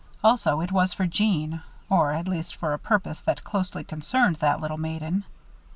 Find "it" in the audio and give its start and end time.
0.61-0.71